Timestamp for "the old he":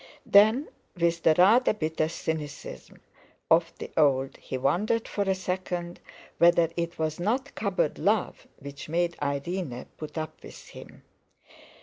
3.77-4.57